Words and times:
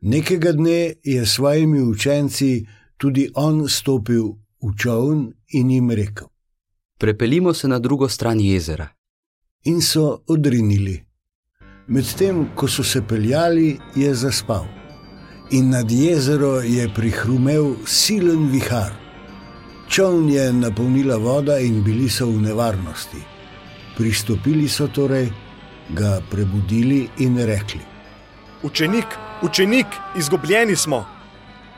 Nekega 0.00 0.52
dne 0.52 0.94
je 1.02 1.26
s 1.26 1.34
svojimi 1.34 1.82
učenci 1.82 2.66
tudi 2.96 3.30
on 3.34 3.68
stopil 3.68 4.24
v 4.62 4.74
čovn 4.78 5.32
in 5.48 5.70
jim 5.70 5.90
rekel: 5.90 6.26
Prepeljimo 6.98 7.54
se 7.54 7.68
na 7.68 7.78
drugo 7.78 8.08
stran 8.08 8.40
jezera. 8.40 8.88
In 9.64 9.82
so 9.82 10.22
odrinili. 10.26 11.04
Medtem 11.86 12.48
ko 12.54 12.68
so 12.68 12.84
se 12.84 13.02
peljali, 13.02 13.78
je 13.96 14.14
zaspal. 14.14 14.66
In 15.50 15.70
nad 15.70 15.90
jezero 15.90 16.60
je 16.60 16.88
prihrumel 16.94 17.74
silen 17.86 18.50
vihar. 18.52 18.92
Čovn 19.88 20.28
je 20.28 20.52
napolnila 20.52 21.16
voda 21.16 21.58
in 21.58 21.82
bili 21.84 22.08
so 22.08 22.26
v 22.26 22.42
nevarnosti. 22.42 23.22
Pristopili 23.96 24.68
so 24.68 24.88
torej, 24.88 25.30
ga 25.90 26.20
prebudili 26.30 27.08
in 27.18 27.38
rekli: 27.38 27.80
Učenik, 28.62 29.27
učenik, 29.42 29.86
izgubljeni 30.16 30.76
smo. 30.76 31.06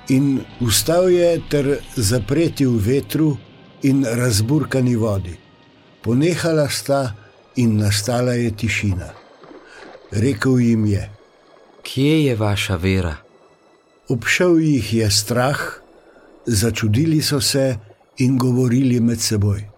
In 0.08 0.40
vstal 0.60 1.10
je 1.10 1.40
ter 1.50 1.78
zapreti 1.96 2.66
v 2.66 2.76
vetru 2.86 3.36
in 3.82 4.04
razburkani 4.04 4.96
vodi. 4.96 5.36
Ponehala 6.02 6.68
sta 6.68 7.14
in 7.56 7.76
nastala 7.76 8.32
je 8.32 8.50
tišina. 8.56 9.10
Rekl 10.10 10.58
jim 10.60 10.86
je: 10.86 11.10
Kje 11.82 12.24
je 12.24 12.36
vaša 12.36 12.76
vera? 12.76 13.16
Obšel 14.08 14.58
jih 14.58 14.94
je 14.94 15.10
strah, 15.10 15.60
začudili 16.46 17.22
so 17.22 17.40
se 17.40 17.78
in 18.18 18.38
govorili 18.38 19.00
med 19.00 19.20
seboj. 19.20 19.68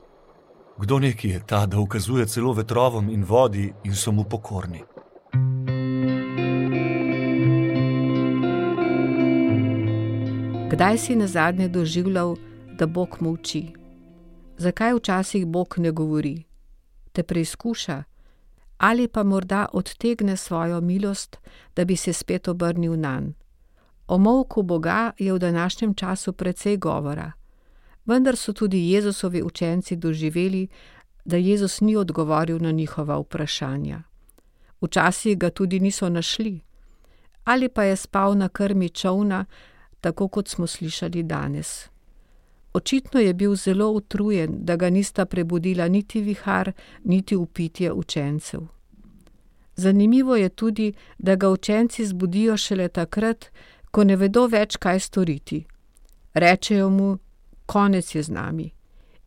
Kdo 0.78 0.98
neki 0.98 1.28
je 1.28 1.40
ta, 1.46 1.66
da 1.66 1.78
ukazuje 1.78 2.26
celo 2.26 2.52
vetrovom 2.52 3.10
in 3.10 3.24
vodi 3.24 3.72
in 3.84 3.94
so 3.94 4.12
mu 4.12 4.24
pokorni? 4.24 4.82
Kdaj 10.72 10.98
si 10.98 11.16
na 11.16 11.26
zadnje 11.26 11.68
doživljal, 11.68 12.36
da 12.78 12.86
Bog 12.86 13.16
molči? 13.20 13.66
Zakaj 14.56 14.94
včasih 14.94 15.46
Bog 15.46 15.74
ne 15.78 15.90
govori? 15.90 16.44
Te 17.12 17.22
preizkuša 17.22 18.02
ali 18.78 19.08
pa 19.08 19.22
morda 19.22 19.66
odtegne 19.72 20.36
svojo 20.36 20.80
milost, 20.80 21.36
da 21.76 21.84
bi 21.84 21.96
se 21.96 22.12
spet 22.12 22.48
obrnil 22.48 23.00
na 23.00 23.20
njega. 23.20 23.32
O 24.06 24.18
molku 24.18 24.62
Boga 24.62 25.12
je 25.18 25.32
v 25.32 25.38
današnjem 25.38 25.94
času 25.94 26.32
precej 26.32 26.76
govora, 26.76 27.32
vendar 28.04 28.36
so 28.36 28.52
tudi 28.52 28.90
Jezusovi 28.90 29.42
učenci 29.42 29.96
doživeli, 29.96 30.68
da 31.24 31.36
Jezus 31.36 31.80
ni 31.80 31.96
odgovoril 31.96 32.58
na 32.58 32.70
njihova 32.70 33.18
vprašanja. 33.18 34.02
Včasih 34.80 35.38
ga 35.38 35.50
tudi 35.50 35.80
niso 35.80 36.08
našli, 36.08 36.60
ali 37.44 37.68
pa 37.68 37.82
je 37.82 37.96
spal 37.96 38.38
na 38.38 38.48
krmi 38.48 38.88
čovna, 38.88 39.44
tako 40.02 40.28
kot 40.28 40.48
smo 40.48 40.66
slišali 40.66 41.22
danes. 41.22 41.88
Očitno 42.74 43.20
je 43.20 43.34
bil 43.34 43.54
zelo 43.54 43.90
utrujen, 43.90 44.50
da 44.64 44.76
ga 44.76 44.90
nista 44.90 45.24
prebudila 45.24 45.88
niti 45.88 46.20
vihar, 46.20 46.72
niti 47.04 47.36
upitje 47.36 47.92
učencev. 47.92 48.60
Zanimivo 49.76 50.36
je 50.36 50.48
tudi, 50.48 50.92
da 51.18 51.36
ga 51.36 51.48
učenci 51.48 52.06
zbudijo 52.06 52.56
šele 52.56 52.88
takrat, 52.88 53.46
ko 53.90 54.04
ne 54.04 54.16
vedo 54.16 54.46
več, 54.46 54.76
kaj 54.76 55.00
storiti. 55.00 55.64
Rečejo 56.34 56.90
mu: 56.90 57.18
Konec 57.66 58.14
je 58.14 58.22
z 58.22 58.28
nami. 58.28 58.70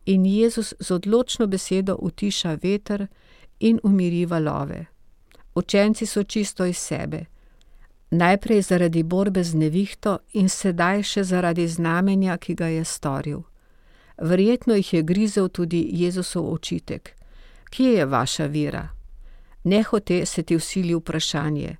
In 0.06 0.26
Jezus 0.26 0.74
z 0.80 0.90
odločno 0.90 1.46
besedo 1.46 1.96
utiša 1.98 2.58
veter 2.62 3.06
in 3.60 3.80
umiri 3.82 4.26
valove. 4.26 4.84
Učenci 5.54 6.06
so 6.06 6.22
čisto 6.22 6.66
iz 6.66 6.76
sebe. 6.78 7.24
Najprej 8.10 8.62
zaradi 8.62 9.02
borbe 9.02 9.44
z 9.44 9.54
nevihto 9.54 10.18
in 10.32 10.48
sedaj 10.48 11.02
še 11.02 11.24
zaradi 11.24 11.68
znamenja, 11.68 12.36
ki 12.36 12.54
ga 12.54 12.66
je 12.66 12.84
storil. 12.84 13.42
Verjetno 14.18 14.74
jih 14.74 14.92
je 14.94 15.02
grizel 15.02 15.48
tudi 15.48 15.88
Jezusov 15.92 16.52
očitek: 16.52 17.16
Kje 17.70 17.92
je 17.98 18.06
vaša 18.06 18.46
vera? 18.46 18.88
Nehote 19.64 20.26
se 20.26 20.42
ti 20.42 20.56
vsili 20.56 20.94
vprašanje: 20.94 21.76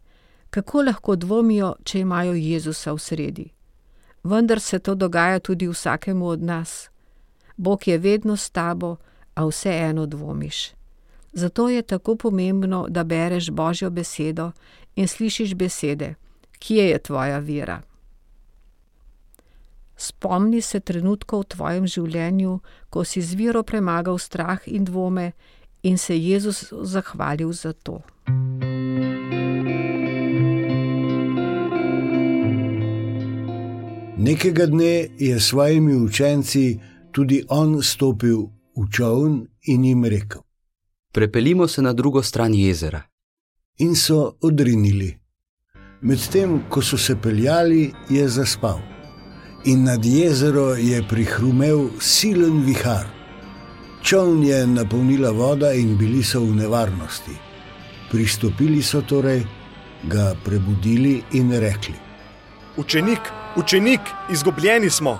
Kako 0.50 0.82
lahko 0.82 1.16
dvomijo, 1.16 1.74
če 1.84 2.00
imajo 2.00 2.34
Jezusa 2.34 2.92
v 2.92 2.98
sredi? 2.98 3.52
Vendar 4.24 4.60
se 4.60 4.78
to 4.78 4.94
dogaja 4.94 5.38
tudi 5.38 5.68
vsakemu 5.68 6.26
od 6.26 6.42
nas. 6.42 6.90
Bog 7.56 7.88
je 7.88 7.98
vedno 7.98 8.36
s 8.36 8.50
tabo, 8.50 8.96
a 9.34 9.44
vseeno 9.46 10.06
dvomiš. 10.06 10.75
Zato 11.36 11.68
je 11.68 11.82
tako 11.82 12.16
pomembno, 12.16 12.86
da 12.88 13.04
bereš 13.04 13.50
Božjo 13.50 13.90
besedo 13.90 14.52
in 14.94 15.08
slišiš 15.08 15.54
besede: 15.54 16.14
Kje 16.58 16.84
je 16.88 16.98
tvoja 16.98 17.38
vera? 17.38 17.82
Spomni 19.96 20.60
se 20.60 20.80
trenutkov 20.80 21.40
v 21.40 21.48
tvojem 21.48 21.86
življenju, 21.86 22.60
ko 22.88 23.04
si 23.04 23.20
z 23.20 23.36
vero 23.36 23.62
premagal 23.62 24.16
strah 24.18 24.64
in 24.64 24.84
dvome 24.84 25.32
in 25.82 25.98
se 25.98 26.16
Jezus 26.16 26.72
zahvalil 26.72 27.52
za 27.52 27.72
to. 27.72 28.00
Nekega 34.16 34.66
dne 34.66 35.08
je 35.18 35.40
s 35.40 35.52
svojimi 35.52 35.96
učenci 35.96 36.80
tudi 37.12 37.44
on 37.48 37.82
stopil 37.82 38.48
v 38.76 38.88
čovn 38.88 39.44
in 39.68 39.84
jim 39.84 40.04
rekel: 40.04 40.45
Prepeljimo 41.16 41.68
se 41.68 41.82
na 41.82 41.92
drugo 41.92 42.22
stran 42.22 42.54
jezera. 42.54 43.02
In 43.78 43.94
so 43.96 44.32
odrinili. 44.40 45.18
Medtem 46.00 46.58
ko 46.68 46.82
so 46.82 46.98
se 46.98 47.16
peljali, 47.22 47.92
je 48.10 48.28
zaspal. 48.28 48.80
In 49.64 49.84
nad 49.84 50.04
jezero 50.04 50.74
je 50.74 51.02
prihrumel 51.08 51.88
silen 52.00 52.60
vihar. 52.66 53.06
Čovn 54.02 54.42
je 54.44 54.66
napolnila 54.66 55.30
voda 55.30 55.72
in 55.72 55.96
bili 55.96 56.22
so 56.22 56.40
v 56.40 56.52
nevarnosti. 56.56 57.36
Pristopili 58.10 58.82
so 58.82 59.00
torej, 59.00 59.40
ga 60.02 60.34
prebudili 60.44 61.22
in 61.32 61.52
rekli: 61.52 61.94
Učenik, 62.76 63.32
učenik, 63.56 64.00
izgubljeni 64.32 64.90
smo. 64.90 65.18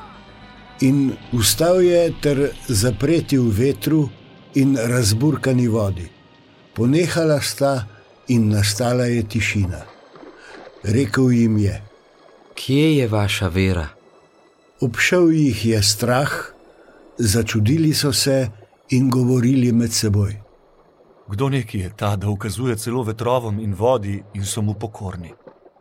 In 0.81 1.13
vstal 1.33 1.83
je 1.83 2.13
ter 2.21 2.51
zapreti 2.69 3.39
v 3.39 3.49
vetru 3.49 4.09
in 4.57 4.77
razburkani 4.77 5.69
vodi. 5.69 6.09
Ponehala 6.75 7.41
sta 7.41 7.87
in 8.29 8.49
nastala 8.49 9.05
je 9.05 9.23
tišina. 9.23 9.83
Rekl 10.83 11.31
jim 11.33 11.59
je: 11.59 11.83
Kje 12.55 12.97
je 12.97 13.09
vaša 13.09 13.49
vera? 13.49 13.89
Obšel 14.81 15.31
jih 15.31 15.67
je 15.67 15.83
strah, 15.83 16.33
začudili 17.19 17.95
so 17.95 18.13
se 18.13 18.49
in 18.91 19.11
govorili 19.11 19.73
med 19.73 19.93
seboj. 19.93 20.37
Kdo 21.29 21.49
neki 21.49 21.79
je 21.79 21.91
ta, 21.97 22.17
da 22.17 22.29
ukazuje 22.29 22.77
celo 22.77 23.03
vetrovom 23.03 23.61
in 23.61 23.75
vodi 23.75 24.23
in 24.35 24.45
so 24.45 24.63
mu 24.63 24.75
pokorni? 24.75 25.33